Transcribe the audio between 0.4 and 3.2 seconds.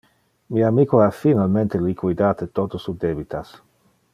Mi amico ha finalmente liquidate tote su